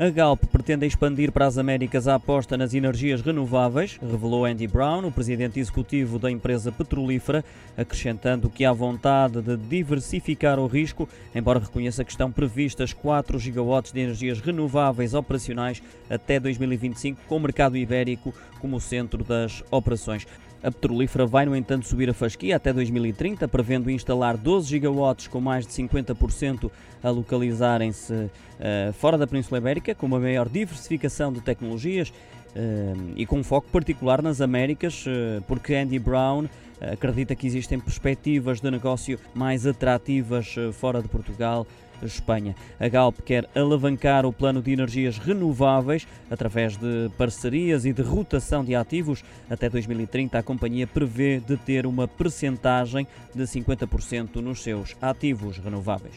A 0.00 0.08
Galp 0.08 0.44
pretende 0.46 0.86
expandir 0.86 1.30
para 1.30 1.46
as 1.46 1.58
Américas 1.58 2.08
a 2.08 2.14
aposta 2.14 2.56
nas 2.56 2.72
energias 2.72 3.20
renováveis, 3.20 3.98
revelou 4.00 4.46
Andy 4.46 4.66
Brown, 4.66 5.06
o 5.06 5.12
presidente 5.12 5.60
executivo 5.60 6.18
da 6.18 6.30
empresa 6.30 6.72
petrolífera, 6.72 7.44
acrescentando 7.76 8.48
que 8.48 8.64
há 8.64 8.72
vontade 8.72 9.42
de 9.42 9.58
diversificar 9.58 10.58
o 10.58 10.66
risco, 10.66 11.06
embora 11.34 11.58
reconheça 11.58 12.02
que 12.02 12.12
estão 12.12 12.32
previstas 12.32 12.94
4 12.94 13.38
gigawatts 13.38 13.92
de 13.92 14.00
energias 14.00 14.40
renováveis 14.40 15.12
operacionais 15.12 15.82
até 16.08 16.40
2025, 16.40 17.20
com 17.28 17.36
o 17.36 17.40
mercado 17.40 17.76
ibérico 17.76 18.32
como 18.58 18.80
centro 18.80 19.22
das 19.22 19.62
operações. 19.70 20.26
A 20.62 20.70
petrolífera 20.70 21.26
vai, 21.26 21.46
no 21.46 21.56
entanto, 21.56 21.86
subir 21.86 22.10
a 22.10 22.14
fasquia 22.14 22.56
até 22.56 22.70
2030, 22.70 23.48
prevendo 23.48 23.90
instalar 23.90 24.36
12 24.36 24.68
gigawatts 24.68 25.26
com 25.26 25.40
mais 25.40 25.66
de 25.66 25.72
50% 25.72 26.70
a 27.02 27.08
localizarem-se 27.08 28.12
uh, 28.12 28.92
fora 28.92 29.16
da 29.16 29.26
Península 29.26 29.56
Ibérica, 29.56 29.89
com 29.94 30.06
uma 30.06 30.18
maior 30.18 30.48
diversificação 30.48 31.32
de 31.32 31.40
tecnologias 31.40 32.10
uh, 32.10 33.12
e 33.16 33.26
com 33.26 33.38
um 33.38 33.44
foco 33.44 33.68
particular 33.70 34.22
nas 34.22 34.40
Américas, 34.40 35.04
uh, 35.06 35.42
porque 35.46 35.74
Andy 35.74 35.98
Brown 35.98 36.46
acredita 36.80 37.34
que 37.34 37.46
existem 37.46 37.78
perspectivas 37.78 38.58
de 38.58 38.70
negócio 38.70 39.18
mais 39.34 39.66
atrativas 39.66 40.54
fora 40.72 41.02
de 41.02 41.08
Portugal 41.08 41.66
Espanha. 42.06 42.54
A 42.78 42.88
Galp 42.88 43.20
quer 43.24 43.48
alavancar 43.54 44.26
o 44.26 44.32
plano 44.32 44.62
de 44.62 44.72
energias 44.72 45.18
renováveis 45.18 46.06
através 46.30 46.76
de 46.76 47.10
parcerias 47.16 47.84
e 47.84 47.92
de 47.92 48.02
rotação 48.02 48.64
de 48.64 48.74
ativos. 48.74 49.24
Até 49.48 49.68
2030, 49.68 50.38
a 50.38 50.42
companhia 50.42 50.86
prevê 50.86 51.40
de 51.40 51.56
ter 51.56 51.86
uma 51.86 52.06
percentagem 52.06 53.06
de 53.34 53.42
50% 53.42 54.36
nos 54.36 54.62
seus 54.62 54.96
ativos 55.00 55.58
renováveis. 55.58 56.14